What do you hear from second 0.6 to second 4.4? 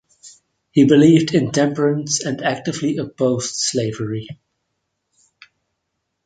He believed in temperance and actively opposed slavery.